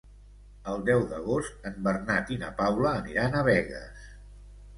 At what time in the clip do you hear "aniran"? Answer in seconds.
3.03-3.37